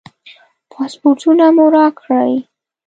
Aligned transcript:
پاسپورټونه 0.71 1.45
مو 1.55 1.65
راکړئ. 1.75 2.33